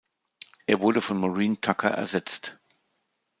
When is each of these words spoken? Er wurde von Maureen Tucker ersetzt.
Er 0.65 0.79
wurde 0.79 0.99
von 0.99 1.19
Maureen 1.19 1.61
Tucker 1.61 1.91
ersetzt. 1.91 2.59